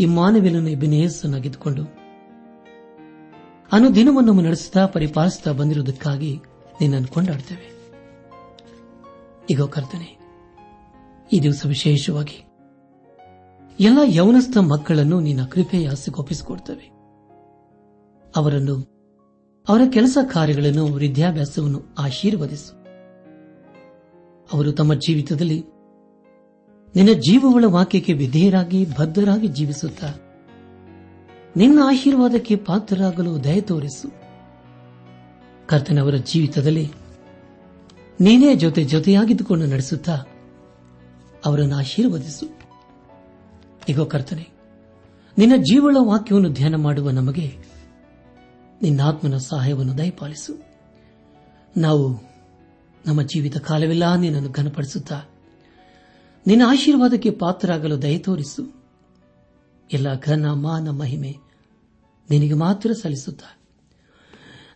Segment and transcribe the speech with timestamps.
[0.00, 1.84] ಈ ಮಾನವೀಯನನ್ನು ಅನು
[3.72, 6.40] ಅನುದಿನವನ್ನು ನಡೆಸುತ್ತಾ ಪರಿಪಾಲಿಸುತ್ತಾ ಬಂದಿರುವುದಕ್ಕಾಗಿ
[6.80, 7.66] ನಿನ್ನನ್ನು ಕೊಂಡಾಡ್ತೇವೆ
[9.50, 10.08] ಈಗ ಕರ್ತನೆ,
[11.32, 12.38] ಈ ದಿವಸ ವಿಶೇಷವಾಗಿ
[13.80, 16.86] ಎಲ್ಲ ಯೌನಸ್ಥ ಮಕ್ಕಳನ್ನು ನಿನ್ನ ಕೃಪೆಯ ಒಪ್ಪಿಸಿಕೊಡ್ತೇವೆ
[18.36, 18.76] ಅವರನ್ನು,
[19.68, 22.72] ಅವರ ಕೆಲಸ ಕಾರ್ಯಗಳನ್ನು ವಿದ್ಯಾಭ್ಯಾಸವನ್ನು ಆಶೀರ್ವದಿಸು.
[24.52, 25.58] ಅವರು ತಮ್ಮ ಜೀವಿತದಲ್ಲಿ
[26.96, 30.04] ನಿನ್ನ ಜೀವಗಳ ವಾಕ್ಯಕ್ಕೆ ವಿಧೇಯರಾಗಿ, ಬದ್ಧರಾಗಿ ಜೀವಿಸುತ್ತ.
[31.56, 34.08] ನಿನ್ನ ಆಶೀರ್ವಾದಕ್ಕೆ ಪಾತ್ರರಾಗಲು ದಯ ತೋರಿಸು.
[35.66, 36.90] ಕರ್ತನವರ ಜೀವಿತದಲ್ಲಿ
[38.20, 40.16] ನೀನೇ ಜೊತೆ ಜೊತೆಯಾಗಿದ್ದುಕೊಂಡು ನಡೆಸುತ್ತಾ
[41.44, 42.46] ಅವರನ್ನು ಆಶೀರ್ವದಿಸು.
[43.88, 44.48] ಈಗ ಕರ್ತನೆ,
[45.38, 47.56] ನಿನ್ನ ಜೀವಳ ವಾಕ್ಯವನ್ನು ಧ್ಯಾನ ಮಾಡುವ ನಮಗೆ
[48.82, 50.54] ನಿನ್ನ ಆತ್ಮನ ಸಹಾಯವನ್ನು ದಯಪಾಲಿಸು.
[51.76, 52.06] ನಾವು
[53.06, 55.22] ನಮ್ಮ ಜೀವಿತ ಕಾಲವೆಲ್ಲ ನಿನ್ನನ್ನು ಘನಪಡಿಸುತ್ತಾ
[56.46, 58.84] ನಿನ್ನ ಆಶೀರ್ವಾದಕ್ಕೆ ಪಾತ್ರರಾಗಲು ದಯ ತೋರಿಸು.
[59.92, 61.36] ಎಲ್ಲ ಘನ, ಮಾನ, ಮಹಿಮೆ
[62.30, 63.42] ನಿನಗೆ ಮಾತ್ರ ಸಲ್ಲಿಸುತ್ತ.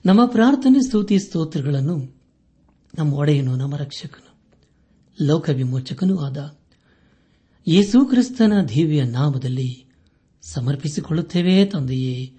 [0.06, 2.23] ನಮ್ಮ ಪ್ರಾರ್ಥನೆ, ಸ್ತುತಿ, ಸ್ತೋತ್ರಗಳನ್ನು
[2.98, 4.33] ನಮ್ಮ ಒಡೆಯನು, ನಮ್ಮ ರಕ್ಷಕನು,
[5.27, 6.58] ಲೋಕವಿಮೋಚಕನೂ ಆದ
[7.68, 9.86] ಯೇಸು ಕ್ರಿಸ್ತನ ದಿವ್ಯ ನಾಮದಲ್ಲಿ
[10.42, 12.36] ಸಮರ್ಪಿಸಿಕೊಳ್ಳುತ್ತೇವೆ ತಂದೆಯೇ.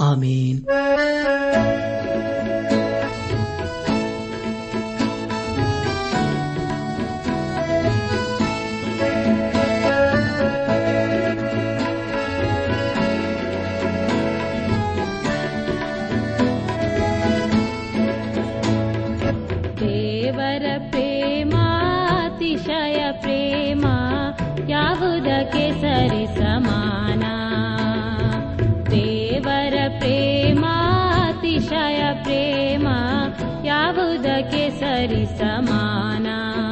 [0.00, 0.66] ಆಮೇನ್.
[34.24, 36.65] के सरि समान।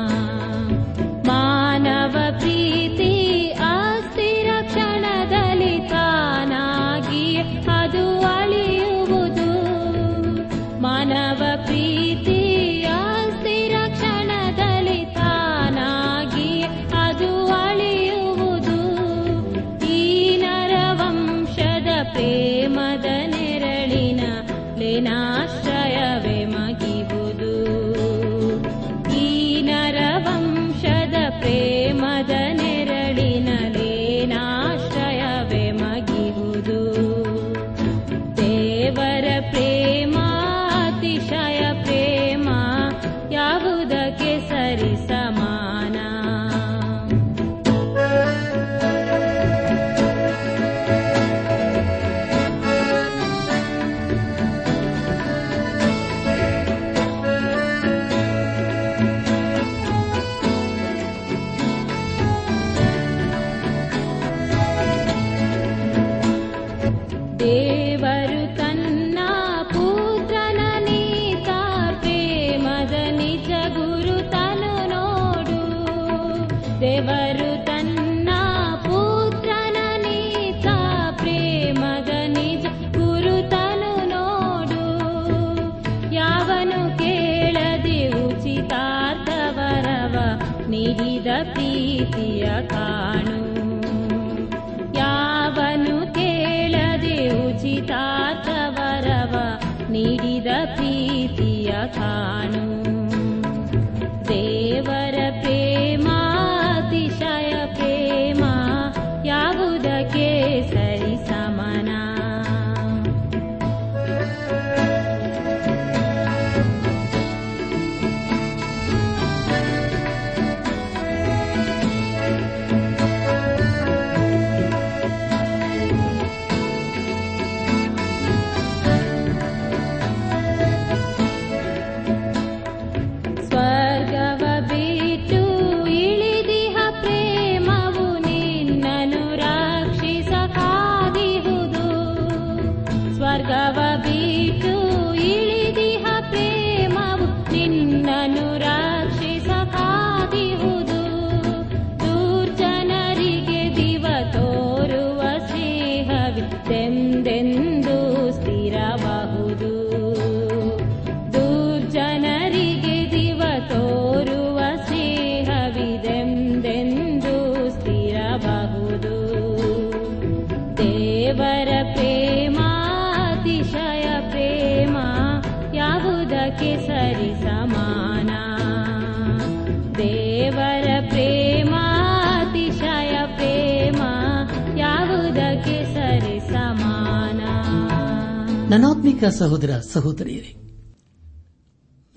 [189.14, 190.56] ನನಾತ್ಮಿಕ ಸಹೋದರ ಸಹೋದರಿಯರೇ,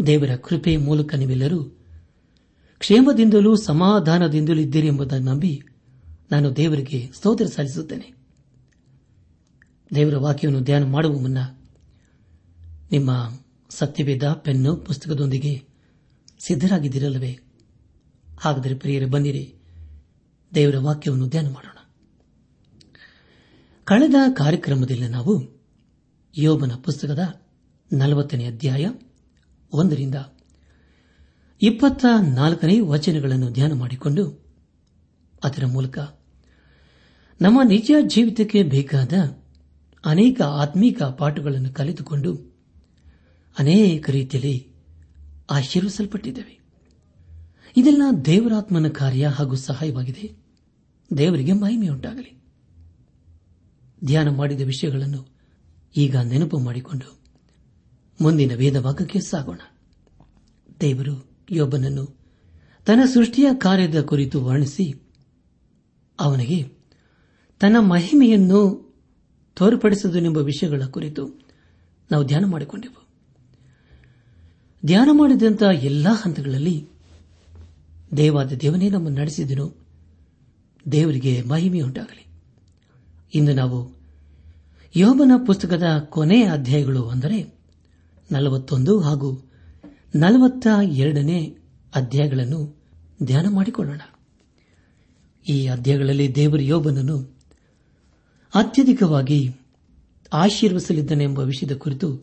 [0.06, 1.64] ದೇವರ ಕೃಪೆ ಮೂಲಕ ನೀವೆಲ್ಲರೂ
[2.80, 5.64] ಕ್ಷೇಮದಿಂದಲೂ ಸಮಾಧಾನದಿಂದಲೂ ಇದ್ದೀರಿ ಎಂಬುದನ್ನು ನಂಬಿ
[6.32, 8.14] ನಾನು ದೇವರಿಗೆ ಸ್ತೋತ್ರ ಸಲ್ಲಿಸುತ್ತೇನೆ.
[9.96, 11.38] ದೇವರ ವಾಕ್ಯವನ್ನು ಧ್ಯಾನ ಮಾಡುವ ಮುನ್ನ
[12.92, 13.40] ನಿಮ್ಮ
[13.70, 15.64] ಸತ್ಯವೇದ ಪೆನ್ನು ಪುಸ್ತಕದೊಂದಿಗೆ
[16.48, 17.40] ಸಿದ್ದರಾಗಿದ್ದಿರಲ್ಲವೇ
[18.40, 19.56] ಹಾಗಾದರೆ ಪ್ರಿಯರೇ, ಬನ್ನಿರಿ.
[20.56, 21.78] ದೇವರ ವಾಕ್ಯವನ್ನು ಧ್ಯಾನ ಮಾಡೋಣ.
[23.84, 25.57] ಕಳೆದ ಕಾರ್ಯಕ್ರಮದಲ್ಲಿ ನಾವು
[26.38, 27.42] ಯೋಬನ ಪುಸ್ತಕದ
[27.94, 28.90] ನಲವತ್ತನೇ ಅಧ್ಯಾಯ
[29.74, 30.16] ಒಂದರಿಂದ
[31.62, 34.46] ಇಪ್ಪತ್ತ ನಾಲ್ಕನೇ ವಚನಗಳನ್ನು ಧ್ಯಾನ ಮಾಡಿಕೊಂಡು
[35.44, 36.00] ಅದರ ಮೂಲಕ
[37.42, 39.14] ನಮ್ಮ ನಿಜ ಜೀವಿತಕ್ಕೆ ಬೇಕಾದ
[40.06, 42.36] ಅನೇಕ ಆತ್ಮೀಕ ಪಾಠಗಳನ್ನು ಕಲಿತುಕೊಂಡು
[43.60, 44.72] ಅನೇಕ ರೀತಿಯಲ್ಲಿ
[45.50, 46.60] ಆಶೀರ್ವಿಸಲ್ಪಟ್ಟಿದ್ದೇವೆ.
[47.78, 50.34] ಇದೆಲ್ಲ ದೇವರಾತ್ಮನ ಕಾರ್ಯ ಹಾಗೂ ಸಹಾಯವಾಗಿದೆ.
[51.18, 52.44] ದೇವರಿಗೆ ಮಹಿಮೆಯುಂಟಾಗಲಿ.
[54.06, 55.37] ಧ್ಯಾನ ಮಾಡಿದ ವಿಷಯಗಳನ್ನು
[55.98, 57.18] ಈಗ ನೆನಪು ಮಾಡಿಕೊಂಡು
[58.22, 59.60] ಮುಂದಿನ ವೇದಭಾಗಕ್ಕೆ ಸಾಗೋಣ.
[60.82, 62.18] ದೇವರು ಯೊಬ್ಬನನ್ನು
[62.86, 64.94] ತನ್ನ ಸೃಷ್ಟಿಯ ಕಾರ್ಯದ ಕುರಿತು ವರ್ಣಿಸಿ,
[66.20, 66.64] ಅವನಿಗೆ
[67.60, 68.88] ತನ್ನ ಮಹಿಮೆಯನ್ನು
[69.56, 71.42] ತೋರ್ಪಡಿಸದನೆಂಬ ವಿಷಯಗಳ ಕುರಿತು
[72.12, 73.08] ನಾವು ಧ್ಯಾನ ಮಾಡಿಕೊಂಡೆವು.
[74.86, 76.88] ಧ್ಯಾನ ಮಾಡಿದಂತಹ ಎಲ್ಲಾ ಹಂತಗಳಲ್ಲಿ
[78.18, 79.76] ದೇವಾದ ದೇವನೇ ನಮ್ಮನ್ನು ನಡೆಸಿದನು.
[80.92, 82.28] ದೇವರಿಗೆ ಮಹಿಮೆಯುಂಟಾಗಲಿ.
[83.34, 83.97] ಇಂದು ನಾವು
[84.96, 87.54] ಯೋಬನ ಪುಸ್ತಕದ ಕೊನೆಯ ಅಧ್ಯಾಯಗಳು ಅಂದರೆ
[88.32, 89.52] ನಲವತ್ತೊಂದು ಹಾಗೂ
[90.16, 91.58] ನಲವತ್ತ ಎರಡನೇ
[91.96, 92.78] ಅಧ್ಯಾಯಗಳನ್ನು
[93.24, 94.02] ಧ್ಯಾನ ಮಾಡಿಕೊಳ್ಳೋಣ.
[95.50, 97.38] ಈ ಅಧ್ಯಾಯಗಳಲ್ಲಿ ದೇವರ ಯೋಬನನ್ನು
[98.56, 99.56] ಅತ್ಯಧಿಕವಾಗಿ
[100.34, 102.16] ಆಶೀರ್ವಿಸಲಿದ್ದನೆಂಬ ವಿಷಯದ ಕುರಿತು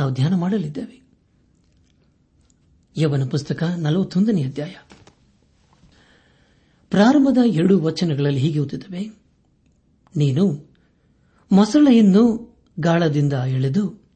[0.00, 1.08] ನಾವು ಧ್ಯಾನ ಮಾಡಲಿದ್ದೇವೆ.
[2.96, 4.74] ಯೋಬನ ಪುಸ್ತಕ ನಲವತ್ತೊಂದನೇ ಅಧ್ಯಾಯ.
[6.90, 9.08] ಪ್ರಾರಂಭದ ಎರಡು ವಚನಗಳಲ್ಲಿ ಹೀಗೆ ಓದುತ್ತವೆ.
[10.16, 10.67] ನೀನು
[11.52, 14.08] ಮೊಸಳೆಯನ್ನು ಗಾಳದಿಂದ ಎಳೆದು,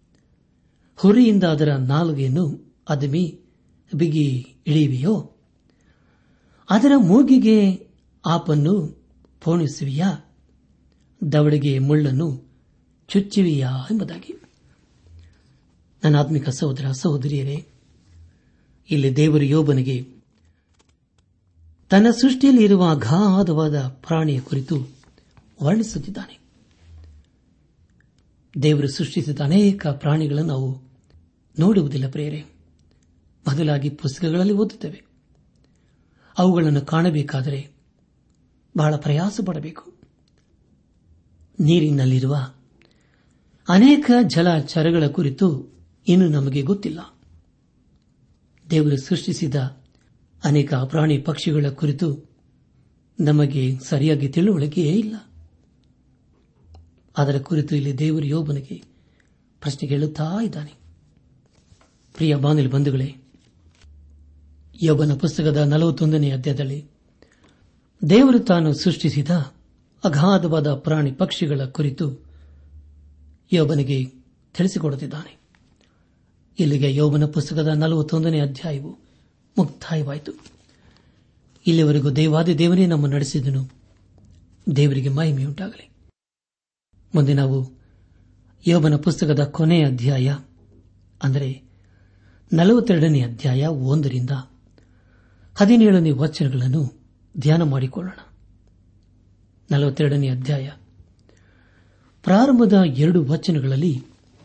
[0.96, 3.40] ಹುರಿಯಿಂದ ಅದರ ನಾಲುಗೆಯನ್ನು ಅದಮಿ
[3.94, 5.32] ಬಿಗಿ ಇಳಿಯುವೆಯೋ?
[6.70, 7.88] ಅದರ ಮೂಗಿಗೆ
[8.26, 9.02] ಆಪನ್ನು
[9.40, 10.34] ಪೋಣಿಸುವಿಯಾ?
[11.32, 12.44] ದವಡಿಗೆ ಮುಳ್ಳನ್ನು
[13.08, 14.34] ಚುಚ್ಚುವಿಯಾ ಎಂಬುದಾಗಿ.
[16.04, 17.66] ನನ್ನ ಆತ್ಮಿಕ ಸಹೋದರ, ಸಹೋದರಿಯರೇ,
[18.90, 20.08] ಇಲ್ಲಿ ದೇವರು ಯೋಬನಿಗೆ
[21.90, 23.00] ತನ್ನ ಸೃಷ್ಟಿಯಲ್ಲಿ ಇರುವ
[23.88, 24.88] ಪ್ರಾಣಿಯ ಕುರಿತು
[25.62, 26.41] ವರ್ಣಿಸುತ್ತಿದ್ದಾನೆ.
[28.62, 30.82] ದೇವರು ಸೃಷ್ಟಿಸಿದ ಅನೇಕ ಪ್ರಾಣಿಗಳನ್ನು ನಾವು
[31.58, 32.44] ನೋಡುವುದಿಲ್ಲ ಪ್ರೇರೆ
[33.48, 35.02] ಬದಲಾಗಿ ಪುಸ್ತಕಗಳಲ್ಲಿ ಓದುತ್ತೇವೆ.
[36.38, 37.70] ಅವುಗಳನ್ನು ಕಾಣಬೇಕಾದರೆ
[38.76, 39.94] ಬಹಳ ಪ್ರಯಾಸ ಪಡಬೇಕು.
[41.60, 42.54] ನೀರಿನಲ್ಲಿರುವ
[43.68, 45.66] ಅನೇಕ ಜಲಚರಗಳ ಕುರಿತು
[46.08, 47.14] ಇನ್ನು ನಮಗೆ ಗೊತ್ತಿಲ್ಲ.
[48.70, 49.54] ದೇವರು ಸೃಷ್ಟಿಸಿದ
[50.44, 52.30] ಅನೇಕ ಪ್ರಾಣಿ ಪಕ್ಷಿಗಳ ಕುರಿತು
[53.20, 55.31] ನಮಗೆ ಸರಿಯಾಗಿ ತಿಳುವಳಿಕೆಯೇ ಇಲ್ಲ.
[57.16, 58.82] ಅದರ ಕುರಿತು ಇಲ್ಲಿ ದೇವರು ಯೋಬನಿಗೆ
[59.60, 60.72] ಪ್ರಶ್ನೆ ಕೇಳುತ್ತಾ ಇದ್ದಾನೆ.
[62.14, 63.16] ಪ್ರಿಯ ಬಾನಿಲ್ ಬಂಧುಗಳೇ,
[64.82, 66.86] ಯೋಬನ ಪುಸ್ತಕದ ನಲವತ್ತೊಂದನೇ ಅಧ್ಯಾಯದಲ್ಲಿ
[68.10, 69.30] ದೇವರು ತಾನು ಸೃಷ್ಟಿಸಿದ
[70.04, 72.24] ಅಗಾಧವಾದ ಪ್ರಾಣಿ ಪಕ್ಷಿಗಳ ಕುರಿತು
[73.52, 74.04] ಯೋಬನಿಗೆ
[74.56, 75.40] ತಿಳಿಸಿಕೊಡುತ್ತಿದ್ದಾನೆ.
[76.58, 78.98] ಇಲ್ಲಿಗೆ ಯೋಬನ ಪುಸ್ತಕದ ನಲವತ್ತೊಂದನೇ ಅಧ್ಯಾಯವು
[79.58, 80.32] ಮುಕ್ತಾಯವಾಯಿತು.
[81.66, 83.70] ಇಲ್ಲಿವರೆಗೂ ದೇವಾದಿ ದೇವನೇ ನಮ್ಮ ನಡೆಸಿದನು.
[84.76, 85.91] ದೇವರಿಗೆ ಮಹಿಮೆಯುಂಟಾಗಲಿ.
[87.14, 87.58] ಮುಂದೆ ನಾವು
[88.66, 90.34] ಯೋಬನ ಪುಸ್ತಕದ ಕೊನೆಯ ಅಧ್ಯಾಯ,
[91.22, 91.48] ಅಂದರೆ
[92.52, 94.30] ನಲವತ್ತೆರಡನೇ ಅಧ್ಯಾಯ ಒಂದರಿಂದ
[95.56, 96.82] ಹದಿನೇಳನೇ ವಚನಗಳನ್ನು
[97.34, 98.20] ಧ್ಯಾನ ಮಾಡಿಕೊಳ್ಳೋಣ.
[99.70, 100.70] ನಲವತ್ತೆರಡನೇ ಅಧ್ಯಾಯ.
[102.22, 103.92] ಪ್ರಾರಂಭದ ಎರಡು ವಚನಗಳಲ್ಲಿ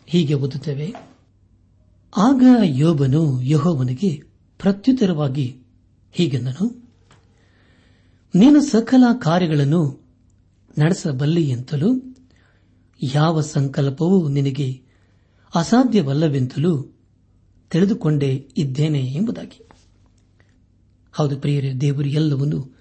[0.06, 0.88] ಹೀಗೆ ಓದುತ್ತೇವೆ.
[2.16, 4.10] ಆಗ ಯೋಬನು ಯಹೋವನಿಗೆ
[4.60, 5.46] ಪ್ರತ್ಯುತ್ತರವಾಗಿ
[6.14, 6.66] ಹೀಗೆಂದನು,
[8.34, 9.82] ನೀನು ಸಕಲ ಕಾರ್ಯಗಳನ್ನು
[10.78, 11.90] ನಡೆಸಬಲ್ಲಿ ಎಂತಲೂ
[13.02, 14.82] ಯಾವ ಸಂಕಲ್ಪವೂ ನಿನಗೆ
[15.54, 17.00] ಅಸಾಧ್ಯವಲ್ಲವೆಂತಲೂ
[17.70, 19.68] ತಿಳಿದುಕೊಂಡೇ ಇದ್ದೇನೆ ಎಂಬುದಾಗಿ.
[21.12, 22.76] ಹೌದು ಪ್ರಿಯರೇ, ದೇವರು ಎಲ್ಲವನ್ನೂ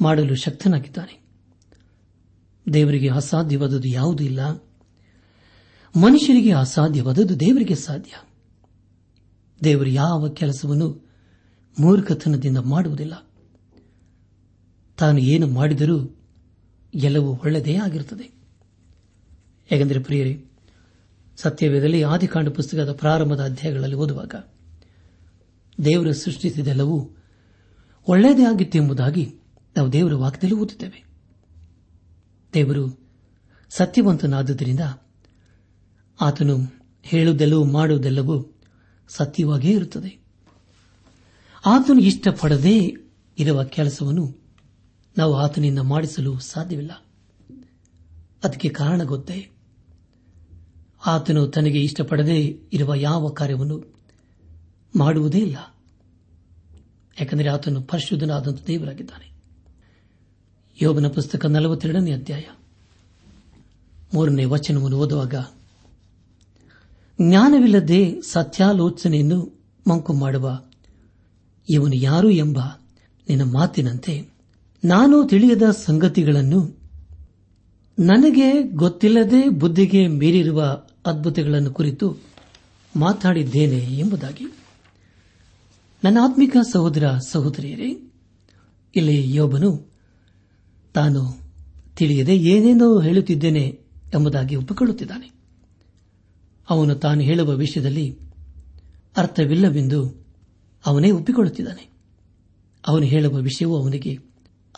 [0.00, 1.26] ಮಾಡಲು ಶಕ್ತನಾಗಿದ್ದಾನೆ.
[2.72, 4.48] ದೇವರಿಗೆ ಅಸಾಧ್ಯವಾದದ್ದು ಯಾವುದೂ ಇಲ್ಲ.
[5.96, 8.12] ಮನುಷ್ಯರಿಗೆ ಅಸಾಧ್ಯವಾದದ್ದು ದೇವರಿಗೆ ಸಾಧ್ಯ.
[9.64, 11.10] ದೇವರು ಯಾವ ಕೆಲಸವನ್ನು
[11.80, 13.30] ಮೂರ್ಖತನದಿಂದ ಮಾಡುವುದಿಲ್ಲ.
[14.98, 16.20] ತಾನು ಏನು ಮಾಡಿದರೂ
[16.94, 18.35] ಎಲ್ಲವೂ ಒಳ್ಳೆಯದೇ ಆಗಿರುತ್ತದೆ.
[19.70, 20.44] ಯಾಕೆಂದರೆ ಪ್ರಿಯರಿ
[21.36, 24.34] ಸತ್ಯವೇದಲ್ಲಿ ಆದಿಕಾಂಡ ಪುಸ್ತಕದ ಪ್ರಾರಂಭದ ಅಧ್ಯಾಯಗಳಲ್ಲಿ ಓದುವಾಗ
[25.84, 27.16] ದೇವರು ಸೃಷ್ಟಿಸಿದೆಲ್ಲವೂ
[28.08, 29.34] ಒಳ್ಳೆಯದೇ ಆಗಿತ್ತು ಎಂಬುದಾಗಿ
[29.76, 31.04] ನಾವು ದೇವರ ವಾಕ್ಯದಲ್ಲಿ ಓದುತ್ತೇವೆ.
[32.54, 33.08] ದೇವರು
[33.70, 34.80] ಸತ್ಯವಂತನಾದುದರಿಂದ
[36.20, 36.56] ಆತನು
[37.02, 38.60] ಹೇಳುವುದೆಲ್ಲವೂ ಮಾಡುವುದೆಲ್ಲವೂ
[39.08, 40.18] ಸತ್ಯವಾಗಿಯೇ ಇರುತ್ತದೆ.
[41.66, 42.96] ಆತನು ಇಷ್ಟಪಡದೇ
[43.38, 44.36] ಇರುವ ಕೆಲಸವನ್ನು
[45.18, 47.06] ನಾವು ಆತನಿಂದ ಮಾಡಿಸಲು ಸಾಧ್ಯವಿಲ್ಲ.
[48.44, 49.55] ಅದಕ್ಕೆ ಕಾರಣ ಗೊತ್ತೇ?
[51.06, 53.94] ಆತನು ತನಗೆ ಇಷ್ಟಪಡದೇ ಇರುವ ಯಾವ ಕಾರ್ಯವನ್ನು
[54.96, 55.56] ಮಾಡುವುದೇ ಇಲ್ಲ.
[57.20, 59.36] ಯಾಕೆಂದರೆ ಆತನು ಪರಿಶುದ್ಧನಾದಂಥ ದೇವರಾಗಿದ್ದಾನೆ.
[60.82, 62.42] ಯೋಗನ ಪುಸ್ತಕ ನಲವತ್ತೆರಡನೇ ಅಧ್ಯಾಯ
[64.14, 65.34] ಮೂರನೇ ವಚನವನ್ನು ಓದುವಾಗ,
[67.28, 69.60] ಜ್ಞಾನವಿಲ್ಲದೆ ಸತ್ಯಾಲೋಚನೆಯನ್ನು
[69.90, 70.60] ಮಂಕು ಮಾಡುವ
[71.68, 72.58] ಇವನು ಯಾರು ಎಂಬ
[73.28, 74.30] ನಿನ್ನ ಮಾತಿನಂತೆ
[74.84, 76.80] ನಾನು ತಿಳಿಯದ ಸಂಗತಿಗಳನ್ನು
[77.98, 82.16] ನನಗೆ ಗೊತ್ತಿಲ್ಲದೆ ಬುದ್ಧಿಗೆ ಮೀರಿರುವ ಅದ್ಭುತಗಳನ್ನು ಕುರಿತು
[82.96, 84.44] ಮಾತಾಡಿದ್ದೇನೆ ಎಂಬುದಾಗಿ.
[86.04, 88.12] ನನ್ನ ಆತ್ಮಿಕ ಸಹೋದರ ಸಹೋದರಿಯರೇ,
[88.96, 89.90] ಇಲ್ಲಿ ಯೋಬನು
[90.94, 91.40] ತಾನು
[91.96, 93.80] ತಿಳಿಯದೆ ಏನೇನೋ ಹೇಳುತ್ತಿದ್ದೇನೆ
[94.14, 95.32] ಎಂಬುದಾಗಿ ಒಪ್ಪಿಕೊಳ್ಳುತ್ತಿದ್ದಾನೆ.
[96.70, 98.18] ಅವನು ತಾನು ಹೇಳುವ ವಿಷಯದಲ್ಲಿ
[99.16, 100.26] ಅರ್ಥವಿಲ್ಲವೆಂದು
[100.86, 101.90] ಅವನೇ ಒಪ್ಪಿಕೊಳ್ಳುತ್ತಿದ್ದಾನೆ.
[102.86, 104.18] ಅವನು ಹೇಳುವ ವಿಷಯವು ಅವನಿಗೆ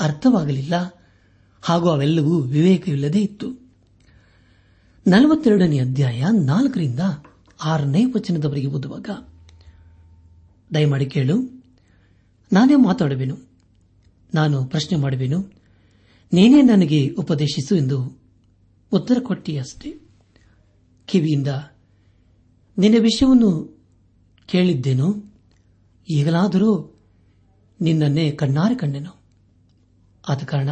[0.00, 1.04] ಅರ್ಥವಾಗಲಿಲ್ಲ,
[1.62, 3.67] ಹಾಗೂ ಅವೆಲ್ಲವೂ ವಿವೇಕವಿಲ್ಲದೇ ಇತ್ತು.
[5.08, 7.00] ನಲವತ್ತೆರಡನೇ ಅಧ್ಯಾಯ ನಾಲ್ಕರಿಂದ
[7.64, 9.10] ಆರನೇ ವಚನದವರೆಗೆ ಓದುವಾಗ.
[10.74, 11.62] ದಯಮಾಡಿ ಕೇಳು.
[12.52, 13.38] ನಾನೇ ಮಾತಾಡುವೆನು.
[14.34, 15.52] ನಾನು ಪ್ರಶ್ನೆ ಮಾಡುವೆನು.
[16.32, 18.18] ನೀನೇ ನನಗೆ ಉಪದೇಶಿಸು ಎಂದು
[18.92, 19.94] ಉತ್ತರ ಕೊಟ್ಟಿಯಷ್ಟೇ.
[21.06, 21.48] ಕಿವಿಯಿಂದ,
[22.78, 23.80] ನಿನ್ನ ವಿಷಯವನ್ನು
[24.46, 25.14] ಕೇಳಿದ್ದೇನೋ?
[26.10, 26.98] ಈಗಲಾದರೂ
[27.80, 29.10] ನಿನ್ನನ್ನೇ ಕಣ್ಣಾರೆ ಕಣ್ಣೆನು
[30.28, 30.68] ಆದ ಕಾರಣ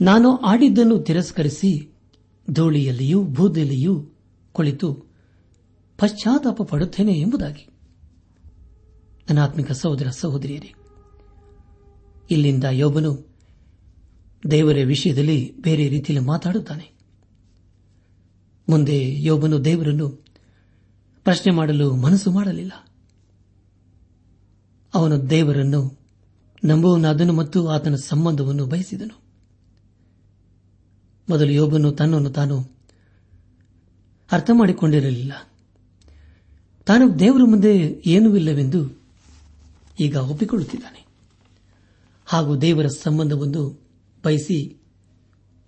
[0.00, 1.92] ನಾನು ಆಡಿದ್ದನ್ನು ತಿರಸ್ಕರಿಸಿ
[2.50, 4.06] ಧೂಳಿಯಲ್ಲಿಯೂ ಬೂದಿಯಲ್ಲಿಯೂ
[4.52, 4.94] ಕುಳಿತು
[5.98, 7.68] ಪಶ್ಚಾತ್ತಾಪ ಪಡುತ್ತೇನೆ ಎಂಬುದಾಗಿ.
[9.30, 10.74] ಅನಾತ್ಮಿಕ ಸಹೋದರ ಸಹೋದರಿಯರೇ,
[12.30, 13.26] ಇಲ್ಲಿಂದ ಯೋಬನು
[14.50, 16.92] ದೇವರ ವಿಷಯದಲ್ಲಿ ಬೇರೆ ರೀತಿಯಲ್ಲಿ ಮಾತಾಡುತ್ತಾನೆ.
[18.68, 20.10] ಮುಂದೆ ಯೋಬನು ದೇವರನ್ನು
[21.24, 22.90] ಪ್ರಶ್ನೆ ಮಾಡಲು ಮನಸ್ಸು ಮಾಡಲಿಲ್ಲ.
[24.94, 25.98] ಅವನು ದೇವರನ್ನು
[26.64, 29.29] ನಂಬುವನಾದನು ಮತ್ತು ಆತನ ಸಂಬಂಧವನ್ನು ಬಯಸಿದನು.
[31.30, 32.80] ಮೊದಲು ಯೋಬನು ತನ್ನನ್ನು ತಾನು
[34.32, 35.48] ಅರ್ಥ ಮಾಡಿಕೊಂಡಿರಲಿಲ್ಲ
[36.86, 39.02] ತಾನು ದೇವರ ಮುಂದೆ ಏನೂ ಇಲ್ಲವೆಂದು
[40.00, 41.06] ಈಗ ಒಪ್ಪಿಕೊಳ್ಳುತ್ತಿದ್ದಾನೆ.
[42.26, 43.82] ಹಾಗೂ ದೇವರ ಸಂಬಂಧವನ್ನು
[44.24, 44.76] ಬಯಸಿ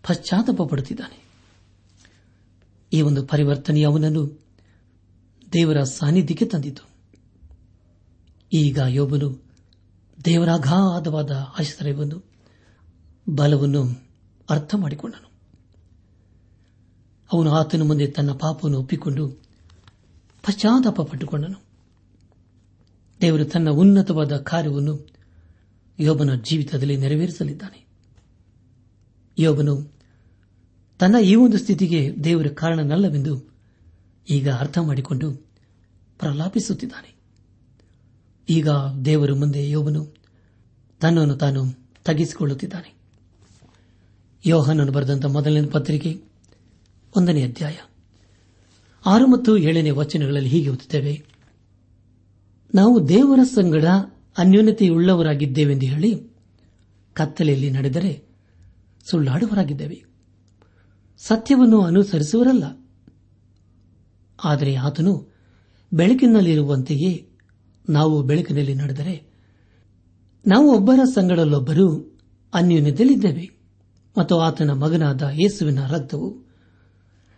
[0.09, 1.25] ಪಶ್ಚಾತ್ತಾಪ ಪಡುತ್ತಿದ್ದಾನೆ
[2.92, 4.45] ಈ ಒಂದು ಪರಿವರ್ತನೆ ಅವನನ್ನು
[5.52, 6.88] ದೇವರ ಸಾನ್ನಿಧ್ಯಕ್ಕೆ ತಂದಿತು.
[8.52, 9.42] ಈಗ ಯೋಬನು
[10.25, 12.25] ದೇವರಾಘಾತವಾದ ಆಶ್ರಯವನ್ನು,
[13.35, 14.07] ಬಲವನ್ನು
[14.50, 15.32] ಅರ್ಥ ಮಾಡಿಕೊಂಡನು
[17.33, 19.29] ಅವನು ಆತನ ಮುಂದೆ ತನ್ನ ಪಾಪವನ್ನು ಒಪ್ಪಿಕೊಂಡು
[20.47, 21.73] ಪಶ್ಚಾತ್ತಾಪ ಪಟ್ಟುಕೊಂಡನು
[23.21, 25.09] ದೇವರು ತನ್ನ ಉನ್ನತವಾದ ಕಾರ್ಯವನ್ನು
[26.01, 27.87] ಯೋಬನ ಜೀವಿತದಲ್ಲಿ ನೆರವೇರಿಸಲಿದ್ದಾನೆ.
[29.39, 29.93] ಯೋಬನು
[30.99, 33.51] ತನ್ನ ಈ ಒಂದು ಸ್ಥಿತಿಗೆ ದೇವರ ಕಾರಣನಲ್ಲವೆಂದು
[34.31, 35.33] ಈಗ ಅರ್ಥ ಮಾಡಿಕೊಂಡು
[36.19, 37.15] ಪ್ರಲಾಪಿಸುತ್ತಿದ್ದಾನೆ.
[38.49, 38.69] ಈಗ
[39.05, 40.15] ದೇವರ ಮುಂದೆ ಯೋಬನು
[41.01, 41.65] ತನ್ನನ್ನು ತಾನು
[42.05, 42.95] ತಗ್ಗಿಸಿಕೊಳ್ಳುತ್ತಿದ್ದಾನೆ.
[44.47, 46.32] ಯೋಹನನ್ನು ಬರೆದಂತಹ ಮೊದಲನೇ ಪತ್ರಿಕೆ
[47.16, 47.76] ಒಂದನೇ ಅಧ್ಯಾಯ.
[49.07, 51.25] ಆರು ಮತ್ತು ಏಳನೇ ವಚನಗಳಲ್ಲಿ ಹೀಗೆ ಓದುತ್ತೇವೆ.
[52.75, 53.85] ನಾವು ದೇವರ ಸಂಗಡ
[54.38, 56.33] ಅನ್ಯೋನ್ಯತೆಯುಳ್ಳವರಾಗಿದ್ದೇವೆಂದು ಹೇಳಿ
[57.14, 58.28] ಕತ್ತಲೆಯಲ್ಲಿ ನಡೆದರೆ
[59.04, 60.02] ಸುಳ್ಳಾಡುವರಾಗಿದ್ದೇವೆ
[61.19, 62.64] ಸತ್ಯವನ್ನು ಅನುಸರಿಸುವರಲ್ಲ
[64.45, 65.31] ಆದರೆ ಆತನು
[65.92, 67.28] ಬೆಳಕಿನಲ್ಲಿರುವಂತೆಯೇ
[67.90, 69.33] ನಾವು ಬೆಳಕಿನಲ್ಲಿ ನಡೆದರೆ
[70.47, 72.14] ನಾವು ಒಬ್ಬರ ಸಂಗಡಲ್ಲೊಬ್ಬರು
[72.54, 73.50] ಅನ್ಯೋನ್ಯತೆಯಲ್ಲಿದ್ದೇವೆ
[74.19, 76.42] ಮತ್ತು ಆತನ ಮಗನಾದ ಯೇಸುವಿನ ರಕ್ತವು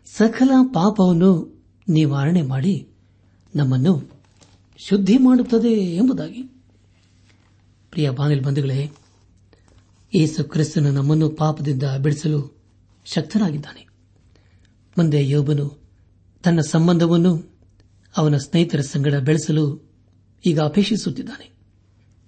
[0.04, 2.88] ಸಕಲ ಪಾಪವನ್ನು ನಿವಾರಣೆ ಮಾಡಿ
[3.54, 4.10] ನಮ್ಮನ್ನು
[4.78, 6.42] ಶುದ್ಧಿ ಮಾಡುತ್ತದೆ ಎಂಬುದಾಗಿ.
[7.90, 8.90] ಪ್ರಿಯ ಬಾನಿಲ್ ಬಂಧುಗಳೇ,
[10.14, 12.56] ಯೇಸು ಕ್ರಿಸ್ತನು ನಮ್ಮನ್ನು ಪಾಪದಿಂದ ಬಿಡಿಸಲು
[13.04, 13.86] ಶಕ್ತನಾಗಿದ್ದಾನೆ.
[14.98, 15.82] ಮುಂದೆ ಯೋಬನು
[16.44, 17.58] ತನ್ನ ಸಂಬಂಧವನ್ನು
[18.16, 19.92] ಅವನ ಸ್ನೇಹಿತರ ಸಂಗಡ ಬೆಳೆಸಲು
[20.46, 21.50] ಈಗ ಅಪೇಕ್ಷಿಸುತ್ತಿದ್ದಾನೆ.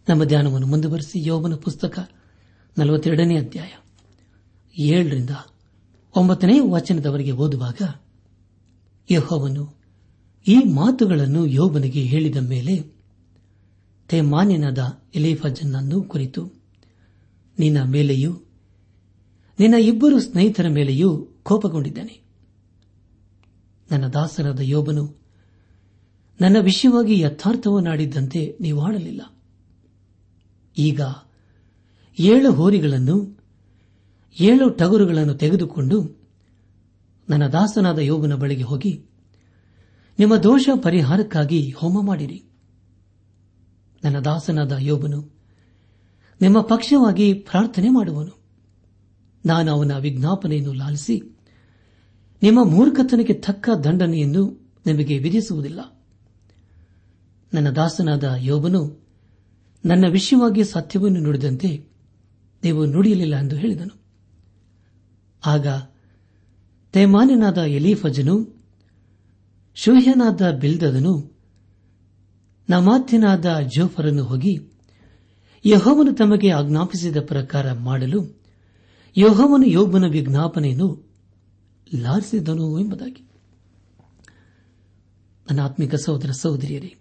[0.09, 2.11] ನಮ್ಮ ಧ್ಯಾನವನ್ನು ಮುಂದುವರೆಸಿ ಯೋಬನ ಪುಸ್ತಕ
[2.79, 3.69] ನಲವತ್ತೆರಡನೇ ಅಧ್ಯಾಯ
[4.83, 5.31] ಏಳರಿಂದ
[6.17, 7.79] ಒಂಬತ್ತನೇ ವಚನದವರೆಗೆ ಓದುವಾಗ
[9.11, 9.75] ಯಹೋವನು
[10.47, 12.93] ಈ ಮಾತುಗಳನ್ನು ಯೋಬನಿಗೆ ಹೇಳಿದ ಮೇಲೆ,
[14.09, 14.79] ತೇಮಾನ್ಯನಾದ
[15.15, 16.53] ಎಲೇಫಜನ್ನನ್ನು ಕುರಿತು,
[17.59, 18.33] ನಿನ್ನ ಮೇಲೆಯೂ,
[19.61, 22.21] ನಿನ್ನ ಇಬ್ಬರು ಸ್ನೇಹಿತರ ಮೇಲೆಯೂ ಕೋಪಗೊಂಡಿದ್ದಾನೆ.
[23.91, 25.17] ನನ್ನ ದಾಸರಾದ ಯೋಬನು,
[26.41, 29.41] ನನ್ನ ವಿಷಯವಾಗಿ ಯಥಾರ್ಥವನ್ನಾಡಿದ್ದಂತೆ ನೀವು ಆಡಲಿಲ್ಲ
[30.79, 31.01] ಈಗ
[32.21, 33.36] ಏಳು ಹೋರಿಗಳನ್ನು
[34.41, 36.21] ಏಳು ಟಗರುಗಳನ್ನು ತೆಗೆದುಕೊಂಡು
[37.29, 39.05] ನನ್ನ ದಾಸನಾದ ಯೋಬನ ಬಳಿಗೆ ಹೋಗಿ,
[40.19, 42.43] ನಿಮ್ಮ ದೋಷ ಪರಿಹಾರಕ್ಕಾಗಿ ಹೋಮ ಮಾಡಿರಿ.
[44.05, 45.35] ನನ್ನ ದಾಸನಾದ ಯೋಬನು
[46.41, 48.43] ನಿಮ್ಮ ಪಕ್ಷವಾಗಿ ಪ್ರಾರ್ಥನೆ ಮಾಡುವನು.
[49.47, 51.21] ನಾನು ಅವನ ವಿಜ್ಞಾಪನೆಯನ್ನು ಲಾಲಿಸಿ,
[52.43, 55.81] ನಿಮ್ಮ ಮೂರ್ಖತನಕ್ಕೆ ತಕ್ಕ ದಂಡನೆಯನ್ನು ನಿಮಗೆ ವಿಧಿಸುವುದಿಲ್ಲ.
[57.55, 59.07] ನನ್ನ ದಾಸನಾದ ಯೋಬನು
[59.85, 61.87] ನನ್ನ ವಿಷಯವಾಗಿ ಸತ್ಯವನ್ನು ನುಡಿದಂತೆ
[62.65, 64.06] ನೀವು ನುಡಿಯಲಿಲ್ಲ ಎಂದು ಹೇಳಿದನು.
[65.47, 65.67] ಆಗ
[66.93, 68.37] ತೈಮಾನಿನಾದ ಎಲೀಫಜನು,
[69.75, 71.15] ಶೂಹ್ಯನಾದ ಬಿಲ್ದದನು,
[72.71, 74.61] ನಮಾತ್ಯನಾದ ಜೋಫರನ್ನು ಹೋಗಿ
[75.65, 78.41] ಯಹೋವನು ತಮಗೆ ಆಜ್ಞಾಪಿಸಿದ ಪ್ರಕಾರ ಮಾಡಲು
[79.17, 80.89] ಯಹೋವನು ಯೋಬನ ವಿಜ್ಞಾಪನೆಯನ್ನು
[81.95, 83.23] ಲಾರಿಸಿದನು ಎಂಬುದಾಗಿ.
[85.51, 86.95] ಅನಾತ್ಮಿಕ ಸಹೋದರ ಸಹೋದರಿಯರೇ,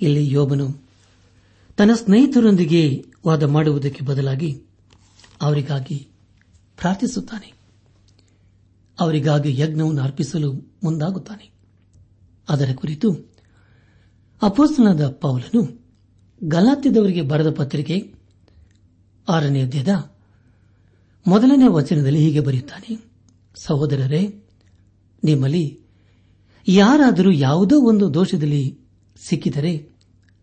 [0.00, 0.66] ಇಲ್ಲಿ ಯೋಬನು
[1.76, 4.62] ತನ್ನ ಸ್ನೇಹಿತರೊಂದಿಗೆ ವಾದ ಮಾಡುವುದಕ್ಕೆ ಬದಲಾಗಿ
[5.42, 6.13] ಅವರಿಗಾಗಿ
[6.76, 7.52] ಪ್ರಾರ್ಥಿಸುತ್ತಾನೆ.
[9.00, 11.52] ಅವರಿಗಾಗಿ ಯಜ್ಞವನ್ನು ಅರ್ಪಿಸಲು ಮುಂದಾಗುತ್ತಾನೆ.
[12.48, 13.32] ಅದರ ಕುರಿತು
[14.42, 15.84] ಅಪೋಸ್ತನಾದ ಪೌಲನು
[16.44, 18.14] ಗಲಾತ್ಯದವರಿಗೆ ಬರೆದ ಪತ್ರಿಕೆ
[19.28, 19.88] ಆರನೇ ಅಧ್ಯಯದ
[21.26, 23.04] ಮೊದಲನೇ ವಚನದಲ್ಲಿ ಹೀಗೆ ಬರೆಯುತ್ತಾನೆ.
[23.56, 24.42] ಸಹೋದರರೇ,
[25.24, 25.80] ನಿಮ್ಮಲ್ಲಿ
[26.68, 28.78] ಯಾರಾದರೂ ಯಾವುದೋ ಒಂದು ದೋಷದಲ್ಲಿ
[29.16, 29.90] ಸಿಕ್ಕಿದರೆ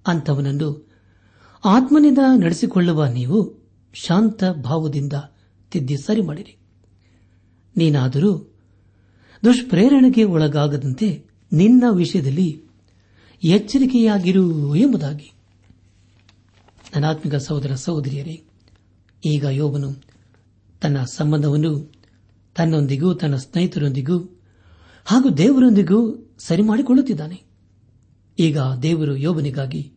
[0.08, 0.92] ಅಂಥವನನ್ನು
[1.66, 5.14] ಆತ್ಮನಿಂದ ನಡೆಸಿಕೊಳ್ಳುವ ನೀವು ಶಾಂತ ಭಾವದಿಂದ
[5.72, 6.58] ತಿದ್ದಿ ಸರಿ ಮಾಡಿರಿ.
[7.78, 8.54] ನೀನಾದರೂ
[9.44, 12.64] ದುಷ್ಪ್ರೇರಣೆಗೆ ಒಳಗಾಗದಂತೆ ನಿನ್ನ ವಿಷಯದಲ್ಲಿ
[13.44, 15.32] ಎಚ್ಚರಿಕೆಯಾಗಿರು ಎಂಬುದಾಗಿ.
[16.96, 18.44] ನನಾತ್ಮಿಕ ಸಹೋದರ ಸಹೋದರಿಯರೇ,
[19.26, 19.94] ಈಗ ಯೋಬನು
[20.82, 21.94] ತನ್ನ ಸಂಬಂಧವನ್ನು
[22.56, 24.40] ತನ್ನೊಂದಿಗೂ ತನ್ನ ಸ್ನೇಹಿತರೊಂದಿಗೂ
[25.06, 27.44] ಹಾಗೂ ದೇವರೊಂದಿಗೂ ಸರಿ ಮಾಡಿಕೊಳ್ಳುತ್ತಿದ್ದಾನೆ.
[28.40, 29.92] ಈಗ ದೇವರು ಯೋಬನಿಗಾಗಿ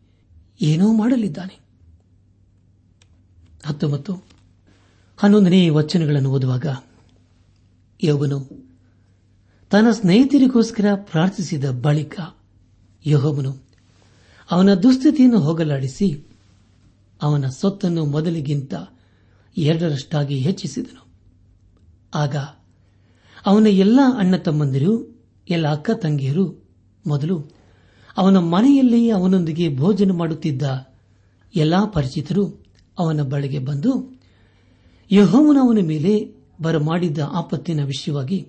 [0.61, 1.59] ಏನೋ ಮಾಡಲಿದ್ದಾನೆ.
[3.65, 4.34] ಹತ್ತೊಂಬತ್ತು.
[5.19, 6.67] ಹನ್ನೊಂದನೇ ವಚನಗಳನ್ನು ಓದುವಾಗ
[8.03, 8.39] ಯೋಬನು,
[9.71, 12.21] ತನ್ನ ಸ್ನೇಹಿತರಿಗೋಸ್ಕರ ಪ್ರಾರ್ಥಿಸಿದ ಬಳಿಕ
[13.07, 13.53] ಯಹೋಬನು
[14.51, 16.09] ಅವನ ದುಸ್ಥಿತಿಯನ್ನು ಹೋಗಲಾಡಿಸಿ
[17.23, 18.75] ಅವನ ಸೊತ್ತನ್ನು ಮೊದಲಿಗಿಂತ
[19.57, 21.03] ಎರಡರಷ್ಟಾಗಿ ಹೆಚ್ಚಿಸಿದನು.
[22.15, 22.37] ಆಗ
[23.47, 24.93] ಅವನ ಎಲ್ಲ ಅಣ್ಣ ತಮ್ಮಂದಿರು,
[25.49, 26.45] ಎಲ್ಲ ಅಕ್ಕ ತಂಗಿಯರು
[27.07, 27.37] ಮೊದಲು
[28.17, 30.63] ಅವನ ಮನೆಯಲ್ಲಿ ಅವನೊಂದಿಗೆ ಭೋಜನ ಮಾಡುತ್ತಿದ್ದ
[31.55, 32.45] ಎಲ್ಲಾ ಪರಿಚಿತರು
[32.99, 33.93] ಅವನ ಬಳಿಗೆ ಬಂದು
[35.11, 38.49] ಯಹೋವನ ಅವನ ಮೇಲೆ ಬರಮಾಡಿದ್ದ ಆಪತ್ತಿನ ವಿಷಯವಾಗಿ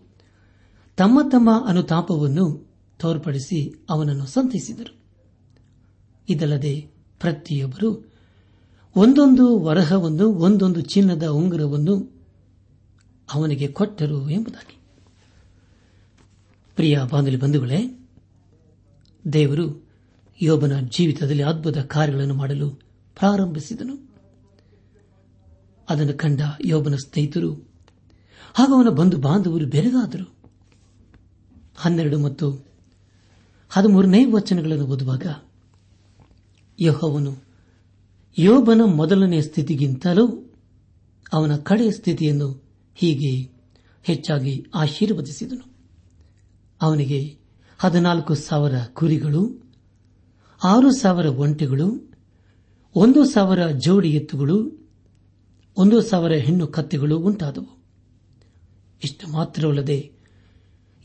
[0.98, 4.96] ತಮ್ಮ ತಮ್ಮ ಅನುತಾಪವನ್ನು ತೋರ್ಪಡಿಸಿ ಅವನನ್ನು ಸಂತೈಸಿದರು.
[6.30, 6.82] ಇದಲ್ಲದೆ
[7.20, 8.14] ಪ್ರತಿಯೊಬ್ಬರು
[8.96, 12.16] ಒಂದೊಂದು ವರಹವನ್ನು, ಒಂದೊಂದು ಚಿನ್ನದ ಉಂಗುರವನ್ನು
[13.34, 14.78] ಅವನಿಗೆ ಕೊಟ್ಟರು ಎಂಬುದಾಗಿ.
[16.76, 18.10] ಪ್ರಿಯ ಬಾಂಧಲಿ ಬಂಧುಗಳೇ,
[19.34, 19.88] ದೇವರು
[20.42, 22.70] ಯೋಬನ ಜೀವಿತದಲ್ಲಿ ಅದ್ಭುತ ಕಾರ್ಯಗಳನ್ನು ಮಾಡಲು
[23.16, 24.15] ಪ್ರಾರಂಭಿಸಿದನು.
[25.90, 27.52] ಅದನ್ನು ಕಂಡ ಯೋಬನ ಸ್ನೇಹಿತರು
[28.54, 30.36] ಹಾಗೂ ಅವನ ಬಂಧು ಬಾಂಧವರು ಬೆರಗಾದರು.
[31.78, 32.66] ಹನ್ನೆರಡು ಮತ್ತು
[33.70, 35.26] ಹದಿಮೂರನೇ ವಚನಗಳನ್ನು ಓದುವಾಗ,
[36.80, 37.44] ಯೋಹವನು
[38.38, 40.54] ಯೋಬನ ಮೊದಲನೆಯ ಸ್ಥಿತಿಗಿಂತಲೂ
[41.34, 42.64] ಅವನ ಕಡೆಯ ಸ್ಥಿತಿಯನ್ನು
[42.96, 43.52] ಹೀಗೆ
[44.04, 45.76] ಹೆಚ್ಚಾಗಿ ಆಶೀರ್ವದಿಸಿದನು.
[46.82, 47.38] ಅವನಿಗೆ
[47.78, 49.64] ಹದಿನಾಲ್ಕು ಸಾವಿರ ಕುರಿಗಳು,
[50.64, 52.14] ಆರು ಸಾವಿರ ಒಂಟೆಗಳು,
[52.96, 54.85] ಒಂದು ಸಾವಿರ ಜೋಡಿ ಎತ್ತುಗಳು
[55.78, 57.84] ಒಂದು ಸಾವಿರ ಹೆಣ್ಣು ಕತ್ತೆಗಳು ಉಂಟಾದವು.
[59.04, 60.12] ಇಷ್ಟು ಮಾತ್ರವಲ್ಲದೆ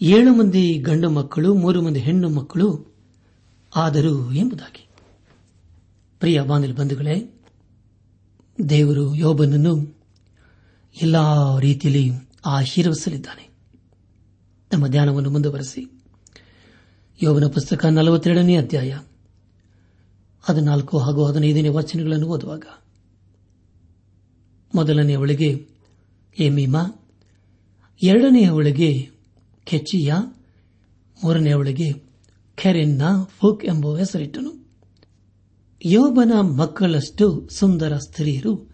[0.02, 2.96] ಏಳು ಮಂದಿ ಗಂಡು ಮಕ್ಕಳು, ಮೂರು ಮಂದಿ ಹೆಣ್ಣು ಮಕ್ಕಳು
[3.76, 4.88] ಆದರು ಎಂಬುದಾಗಿ.
[6.18, 7.40] ಪ್ರಿಯ ಬಾಂಧವ ಬಂಧುಗಳೇ,
[8.68, 10.00] ದೇವರು ಯೋಬನನ್ನು
[11.02, 12.10] ಎಲ್ಲಾ ರೀತಿಯಲ್ಲಿ
[12.46, 13.50] ಆಶೀರ್ವಸಲಿದ್ದಾನೆ
[14.72, 16.02] ನಮ್ಮ ಧ್ಯಾನವನ್ನು ಮುಂದುವರೆಸಿ.
[17.22, 18.98] ಯೋಬನ ಪುಸ್ತಕ ನಲವತ್ತೆರಡನೇ ಅಧ್ಯಾಯ
[20.42, 22.64] ಹದಿನಾಲ್ಕು ಹಾಗೂ ಹದಿನೈದನೇ ವಚನಗಳನ್ನು ಓದುವಾಗ
[24.74, 25.68] ಮೊದಲನೆಯವಳಿಗೆ
[26.38, 27.08] ಎಮೀಮಾ
[28.02, 29.10] ಎರಡನೆಯವಳಿಗೆ
[31.24, 31.92] ಮೂರನೆಯ ಒಳಗೆ
[32.56, 33.02] ಖೆರೆನ್ನ,
[33.38, 34.66] ಫುಕ್ ಎಂಬ ಹೆಸರಿಟ್ಟನು.
[35.84, 38.70] ಯೋಬನ ಮಕ್ಕಳಷ್ಟು ಸುಂದರ ಸ್ತ್ರೀಯರು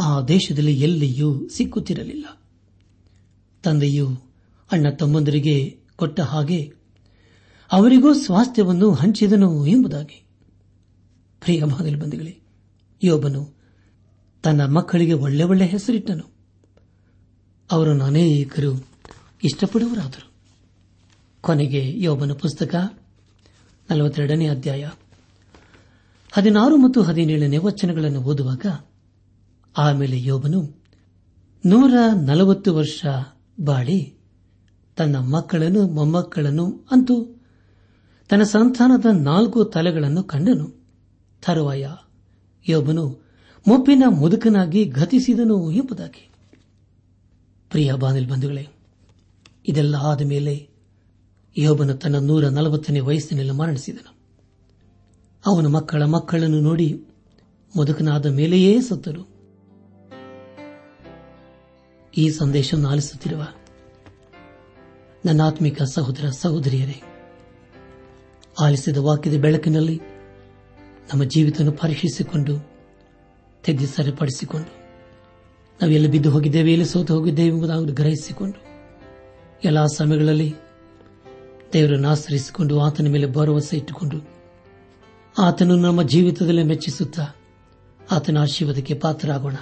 [0.00, 2.42] ಆ ದೇಶದಲ್ಲಿ ಎಲ್ಲಿಯೂ ಸಿಕ್ಕುತ್ತಿರಲಿಲ್ಲ.
[3.62, 4.08] ತಂದೆಯು
[4.72, 6.72] ಅಣ್ಣ ತಮ್ಮಂದರಿಗೆ ಕೊಟ್ಟ ಹಾಗೆ
[7.72, 10.24] ಅವರಿಗೂ ಸ್ವಾಸ್ಥ್ಯವನ್ನು ಹಂಚಿದನು ಎಂಬುದಾಗಿ.
[11.40, 11.62] ಪ್ರಿಯ
[11.96, 12.40] ಬಂದಿಗಳೇ,
[13.04, 13.61] ಯೋಬನು
[14.42, 16.32] ತನ್ನ ಮಕ್ಕಳಿಗೆ ಒಳ್ಳೆ ಒಳ್ಳೆ ಹೆಸರಿಟ್ಟನು.
[17.70, 18.86] ಅವರನ್ನು ಅನೇಕರು
[19.44, 20.32] ಇಷ್ಟಪಡುವರಾದರು.
[21.40, 22.74] ಕೊನೆಗೆ ಯೋಬನ ಪುಸ್ತಕ,
[23.90, 24.90] ನಲವತ್ತೆರಡನೇ ಅಧ್ಯಾಯ.
[26.32, 28.66] ಹದಿನಾರು ಮತ್ತು ಹದಿನೇಳನೇ ವಚನಗಳನ್ನು ಓದುವಾಗ,
[29.78, 30.82] ಆಮೇಲೆ ಯೋಬನು,
[31.66, 33.06] ನೂರ ನಲವತ್ತು ವರ್ಷ
[33.60, 34.14] ಬಾಳಿ,
[34.96, 37.24] ತನ್ನ ಮಕ್ಕಳನ್ನು, ಮೊಮ್ಮಕ್ಕಳನ್ನು ಅಂತೂ,
[38.28, 40.82] ತನ್ನ ಸಂತಾನದ ನಾಲ್ಕು ತಲೆಗಳನ್ನು ಕಂಡನು.
[41.46, 41.90] ತರುವಾಯ
[42.68, 43.21] ಯೋಬನು
[43.68, 46.30] ಮುಪ್ಪಿನ ಮುದುಕನಾಗಿ ಗತಿಸಿದನು ಎಂಬುದಾಗಿ.
[47.70, 48.68] ಪ್ರಿಯ ಬಾನಿಲ್ ಬಂಧುಗಳೇ,
[49.68, 50.68] ಇದೆಲ್ಲ ಆದ ಮೇಲೆ
[51.56, 54.16] ಯೋಬನು ತನ್ನ ನೂರ ನಲವತ್ತನೇ ವಯಸ್ಸಿನಲ್ಲಿ ಮರಣಿಸಿದನು.
[55.46, 57.06] ಅವನು ಮಕ್ಕಳ ಮಕ್ಕಳನ್ನು ನೋಡಿ
[57.76, 59.28] ಮುದುಕನಾದ ಮೇಲೆಯೇ ಸತ್ತರು
[62.16, 63.46] ಈ ಸಂದೇಶವನ್ನು ಆಲಿಸುತ್ತಿರುವ
[65.24, 67.02] ನನ್ನ ಆತ್ಮಿಕ ಸಹೋದರ ಸಹೋದರಿಯರೇ,
[68.60, 70.00] ಆಲಿಸಿದ ವಾಕ್ಯದ ಬೆಳಕಿನಲ್ಲಿ
[71.12, 72.71] ನಮ್ಮ ಜೀವಿತವನ್ನು ಪರೀಕ್ಷಿಸಿಕೊಂಡು
[73.64, 74.70] ತೆಗೆದು ಸರಿಪಡಿಸಿಕೊಂಡು
[75.82, 78.58] ನಾವೆಲ್ಲಿ ಬಿದ್ದು ಹೋಗಿದ್ದೇವೆ, ಎಲ್ಲಿ ಸೋತು ಹೋಗಿದ್ದೇವೆ ಎಂಬುದಾಗಿ ಗ್ರಹಿಸಿಕೊಂಡು
[79.64, 80.54] ಎಲ್ಲ ಸಮಯಗಳಲ್ಲಿ
[81.72, 84.18] ದೇವರನ್ನು ಆಶ್ರಯಿಸಿಕೊಂಡು ಆತನ ಮೇಲೆ ಭರವಸೆ ಇಟ್ಟುಕೊಂಡು
[85.38, 87.24] ಆತನು ನಮ್ಮ ಜೀವಿತದಲ್ಲಿ ಮೆಚ್ಚಿಸುತ್ತಾ
[88.10, 89.56] ಆತನ ಆಶೀರ್ವಾದಕ್ಕೆ ಪಾತ್ರರಾಗೋಣ.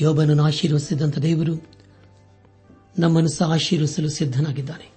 [0.00, 1.54] ಯೋಬನನ್ನು ಆಶೀರ್ವಿಸಿದಂಥ ದೇವರು
[2.98, 4.88] ನಮ್ಮನ್ನು ಸಹ ಆಶೀರ್ವಿಸಲು ಸಿದ್ದನಾಗಿದ್ದಾನೆ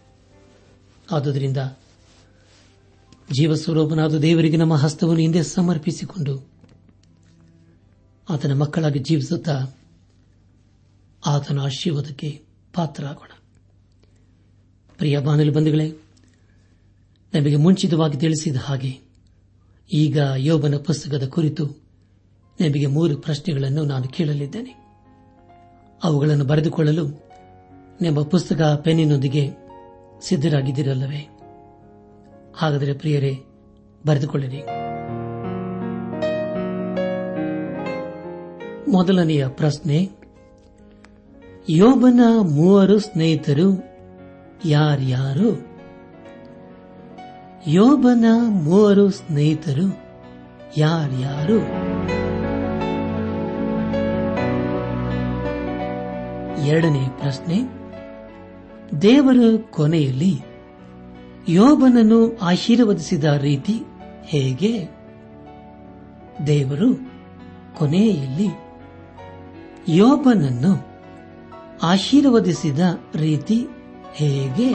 [1.11, 1.57] ಆದುದರಿಂದ
[3.33, 6.58] ಜೀವಸ್ವರೂಪನಾದ ದೇವರಿಗೆ ನಮ್ಮ ಹಸ್ತವನ್ನು ಹಿಂದೆ ಸಮರ್ಪಿಸಿಕೊಂಡು
[8.29, 9.65] ಆತನ ಮಕ್ಕಳಾಗಿ ಜೀವಿಸುತ್ತಾ
[11.25, 12.41] ಆತನ ಆಶೀರ್ವಾದಕ್ಕೆ
[12.73, 13.29] ಪಾತ್ರರಾಗೋಣ.
[14.97, 15.89] ಪ್ರಿಯ ಬಾನಲು ಬಂಧುಗಳೇ,
[17.33, 18.99] ನಮಗೆ ಮುಂಚಿತವಾಗಿ ತಿಳಿಸಿದ ಹಾಗೆ
[19.93, 21.65] ಈಗ ಯೋಬನ ಪುಸ್ತಕದ ಕುರಿತು
[22.59, 24.75] ನಿಮಗೆ ಮೂರು ಪ್ರಶ್ನೆಗಳನ್ನು ನಾನು ಕೇಳಲಿದ್ದೇನೆ.
[26.03, 27.07] ಅವುಗಳನ್ನು ಬರೆದುಕೊಳ್ಳಲು
[28.01, 29.49] ನಿಮ್ಮ ಪುಸ್ತಕ ಪೆನ್ನಿನೊಂದಿಗೆ
[30.21, 31.27] ಸಿದ್ದರಾಗಿದ್ದಿರಲ್ಲವೇ
[32.57, 33.37] ಹಾಗಾದರೆ ಪ್ರಿಯರೇ,
[34.05, 34.78] ಬರೆದುಕೊಳ್ಳಿರಿ.
[38.91, 40.09] ಮೊದಲನೆಯ ಪ್ರಶ್ನೆ,
[41.69, 43.83] ಯೋಬನ ಮೂವರು ಸ್ನೇಹಿತರು
[44.65, 45.65] ಯಾರ್ಯಾರು?
[47.67, 49.97] ಯೋಬನ ಮೂವರು ಸ್ನೇಹಿತರು
[50.77, 51.59] ಯಾರ್ಯಾರು?
[56.67, 57.63] ಎರಡನೇ ಪ್ರಶ್ನೆ,
[59.01, 59.37] ದೇವರ
[59.69, 60.41] ಕೊನೆಯಲ್ಲಿ
[61.49, 63.73] ಯೋಬನನ್ನು ಆಶೀರ್ವದಿಸಿದ ರೀತಿ
[64.23, 64.89] ಹೇಗೆ?
[66.47, 67.19] ದೇವರು
[67.77, 68.68] ಕೊನೆಯಲ್ಲಿ
[69.87, 70.89] ಯೋಬನನ್ನು
[71.83, 72.79] ಆಶೀರ್ವದಿಸಿದ
[73.15, 73.67] ರೀತಿ
[74.13, 74.69] ಹೇಗೆ?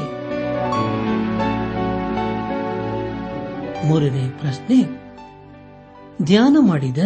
[3.89, 4.83] ಮೂರನೇ ಪ್ರಶ್ನೆ.
[6.23, 6.99] ಧ್ಯಾನ ಮಾಡಿದ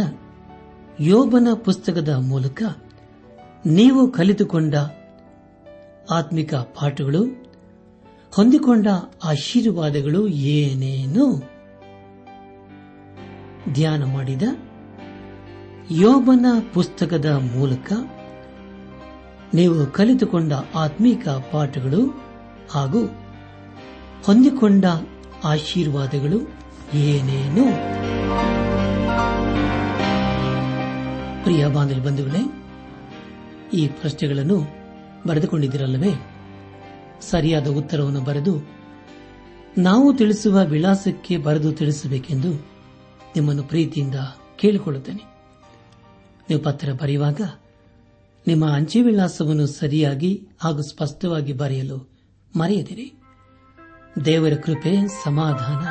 [1.01, 2.63] ಯೋಬನ ಪುಸ್ತಕದ ಮೂಲಕ
[3.67, 4.75] ನೀವು ಕಲಿತುಕೊಂಡ
[6.11, 7.25] ಆತ್ಮಿಕ ಪಾಠಗಳು,
[8.33, 8.87] ಹೊಂದಿಕೊಂಡ
[9.25, 11.43] ಆಶೀರ್ವಾದಗಳು ಏನೇನು?
[13.73, 14.43] ಧ್ಯಾನ ಮಾಡಿದ
[15.91, 17.93] ಯೋಬನ ಪುಸ್ತಕದ ಮೂಲಕ
[19.55, 22.23] ನೀವು ಕಲಿತುಕೊಂಡ ಆತ್ಮೀಕ ಪಾಠಗಳು
[22.71, 23.07] ಹಾಗೂ
[24.25, 24.85] ಹೊಂದಿಕೊಂಡ
[25.45, 26.41] ಆಶೀರ್ವಾದಗಳು
[26.95, 27.65] ಏನೇನು?
[31.45, 32.63] ಪ್ರಿಯ ಬಾಂಧವ ಬಂಧುಗಳೇ,
[33.73, 34.67] ಈ ಪ್ರಶ್ನೆಗಳನ್ನು
[35.27, 36.11] ಬರೆದುಕೊಂಡಿದ್ದೀರಲ್ಲವೇ?
[37.31, 38.71] ಸರಿಯಾದ ಉತ್ತರವನ್ನು ಬರೆದು
[39.79, 42.49] ನಾವು ತಿಳಿಸುವ ವಿಳಾಸಕ್ಕೆ ಬರೆದು ತಿಳಿಸಬೇಕೆಂದು
[43.37, 44.15] ನಿಮ್ಮನ್ನು ಪ್ರೀತಿಯಿಂದ
[44.57, 45.38] ಕೇಳಿಕೊಳ್ಳುತ್ತೇನೆ.
[46.51, 47.41] ನೀವು ಪತ್ರ ಬರೆಯುವಾಗ,
[48.47, 52.19] ನಿಮ್ಮ ಅಂಚೆ ವಿಳಾಸವನ್ನು ಸರಿಯಾಗಿ ಹಾಗೂ ಸ್ಪಷ್ಟವಾಗಿ ಬರೆಯಲು
[52.57, 53.15] ಮರೆಯದಿರಿ.
[54.25, 55.87] ದೇವರ ಕೃಪೆ, ಸಮಾಧಾನ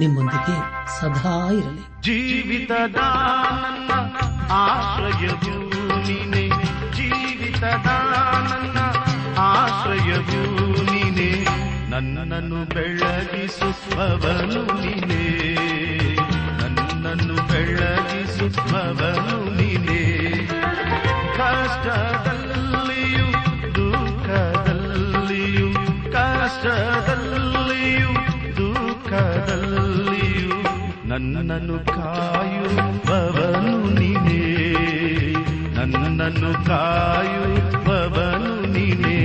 [0.00, 0.58] ನಿಮ್ಮೊಂದಿಗೆ
[1.00, 2.02] ಸದಾ ಇರಲಿ.
[2.02, 2.96] ಜೀವಿತದ
[3.62, 3.90] ನನ್ನ
[4.50, 6.48] ಆಶ್ರಯವು ನೀನೆ.
[10.84, 11.46] ನೀನೆ.
[11.90, 16.16] ನನ್ನನ್ನು ಬೆಳಗಿಸುವವನು ನೀನೆ.
[16.62, 19.45] ನನ್ನನ್ನು ಬೆಳಗಿಸುವವನು
[21.66, 23.26] ಕಷ್ಟದಲ್ಲಿಯೂ
[23.74, 25.68] ದುಃಖದಲ್ಲಿಯೂ
[26.12, 28.08] ಕಷ್ಟದಲ್ಲಿಯೂ
[28.56, 30.62] ದುಃಖದಲ್ಲಿಯೂ
[31.08, 34.74] ನನ್ನನ್ನು ಕಾಯುವವನು ನೀನೇ.
[35.74, 39.18] ನನ್ನನ್ನು ಕಾಯುವವನು ನೀನೇ.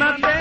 [0.00, 0.31] मनते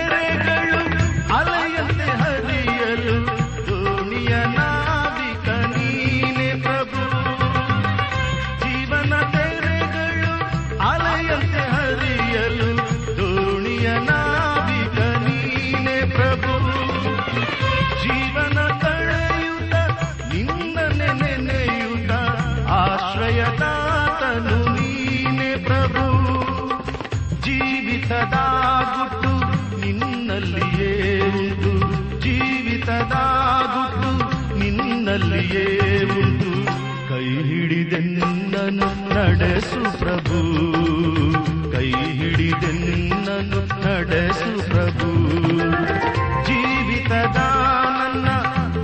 [35.51, 36.65] ನಿನ್ನಲ್ಲಿಯೇ ಮುದ್ದು
[37.09, 40.39] ಕೈ ಹಿಡಿದೆನ್ನನು ನಡೆಸು ಪ್ರಭು.
[41.71, 45.09] ಕೈ ಹಿಡಿದೆನ್ನನು ನಡೆಸು ಪ್ರಭು.
[46.47, 47.37] ಜೀವಿತದ
[47.99, 48.27] ನನ್ನ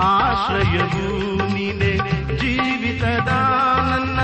[0.01, 1.97] ಆಶ್ರಯವು ನೀನೆ.
[2.37, 3.29] ಜೀವಿತದ
[3.89, 4.19] ನನ್ನ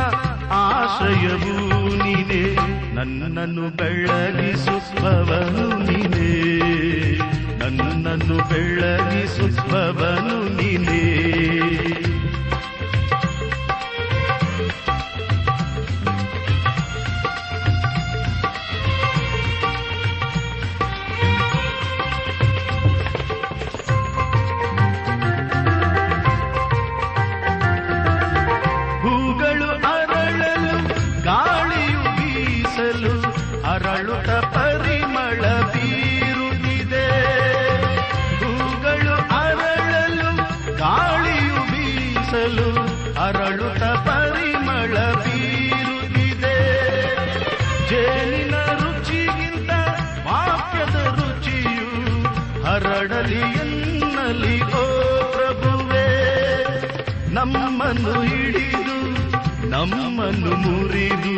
[0.49, 2.56] ಆಶ್ರಯವು ನೀನೆ.
[2.95, 6.29] ನನ್ನನ್ನು ಬೆಳಗಿಸುವವನು ನೀನೆ.
[7.60, 11.03] ನನ್ನನ್ನು ಬೆಳಗಿಸುವವನು ನೀನೇ.
[43.24, 46.58] ಅರಳುತ್ತ ಪರಿಮಳ ಬೀರುತ್ತಿದೆ.
[47.90, 49.70] ಜೇನಿನ ರುಚಿಗಿಂತ
[50.26, 51.90] ವಾಕ್ಯದ ರುಚಿಯು
[52.64, 54.86] ಹರಡಲಿ ಎನ್ನಲಿ ಓ
[55.32, 56.10] ಪ್ರಭುವೇ.
[57.34, 58.98] ನಮ್ಮನ್ನು ಹಿಡಿದು,
[59.70, 61.36] ನಮ್ಮನ್ನು ಮುರಿದು,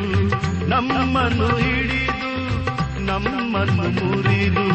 [0.67, 2.31] ನಮ್ಮನ್ನು ಹಿಡಿದು,
[2.99, 4.67] ನಮ್ಮನ್ನು ಮುರಿದು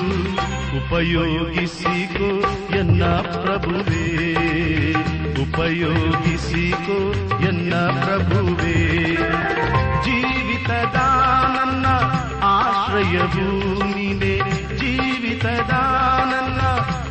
[0.79, 2.31] ಉಪಯೋಗಿಸಿಕೋ
[2.79, 4.01] ಎನ್ನ ಪ್ರಭುವೇ.
[5.43, 6.99] ಉಪಯೋಗಿಸಿಕೋ
[7.41, 9.15] ಎನ್ನ ಪ್ರಭುವೇ.
[10.05, 10.97] ಜೀವಿತದ
[11.57, 11.87] ನನ್ನ
[12.43, 14.35] ಆಶ್ರಯವು ನೀನೆ
[14.79, 15.71] ಜೀವಿತದ
[16.33, 16.61] ನನ್ನ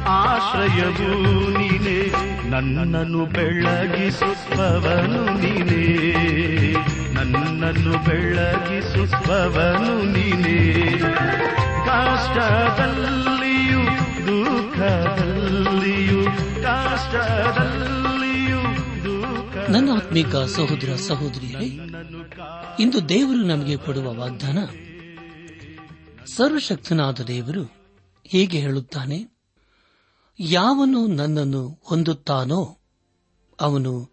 [0.07, 1.99] ಆಶ್ರಯವು ನೀನೆ
[2.49, 5.85] ನನ್ನನ್ನು ಬೆಳಗಿಸುತ್ತವನು ನೀನೇ.
[7.13, 10.59] ನನ್ನನ್ನು ಬೆಳಗಿಸುತ್ತವನು ನೀನೇ.
[11.85, 13.81] ಕಷ್ಟದಲ್ಲಿಯೂ,
[14.27, 16.23] ದುಃಖದಲ್ಲಿಯೂ,
[16.63, 18.08] ಕಷ್ಟದಲ್ಲಿಯೂ ದುಃಖ
[19.71, 21.65] ನನ್ನ ಆತ್ಮಿಕ ಸಹೋದರ ಸಹೋದರಿಯರೇ,
[22.79, 24.57] ಇಂದು ದೇವರು ನಮಗೆ ಕೊಡುವ ವಾಗ್ದಾನ,
[26.25, 27.63] ಸರ್ವಶಕ್ತನಾದ ದೇವರು
[28.25, 29.25] ಹೀಗೆ ಹೇಳುತ್ತಾನೆ,
[30.39, 32.77] ಯಾವನು ನನ್ನನ್ನು ಹೊಂದುತ್ತಾನೋ
[33.59, 34.11] ಅವನು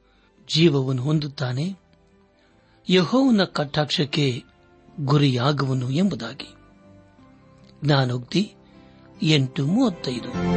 [0.54, 1.76] ಜೀವವನ್ನು ಹೊಂದುತ್ತಾನೆ,
[2.90, 4.44] ಯಹೋವನ ಕಟಾಕ್ಷಕ್ಕೆ
[5.00, 6.54] ಗುರಿಯಾಗುವನು ಎಂಬುದಾಗಿ.
[7.84, 8.54] ಜ್ಞಾನೋಕ್ತಿ
[9.22, 10.56] ಎಂಟು ಮೂವತ್ತೈದು.